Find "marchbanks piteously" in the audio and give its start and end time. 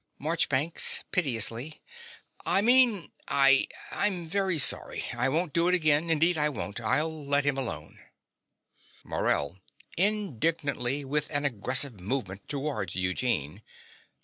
0.17-1.79